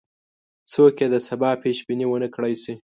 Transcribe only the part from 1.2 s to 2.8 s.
سبا پیش بیني ونه کړای شي.